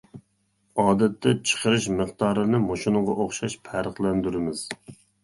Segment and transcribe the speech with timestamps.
[0.83, 4.65] ئادەتتە چىقىرىش مىقدارىنى مۇشۇنىڭغا ئوخشاش پەرقلەندۈرىمىز.